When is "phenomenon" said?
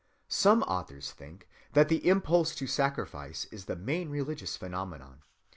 4.57-5.21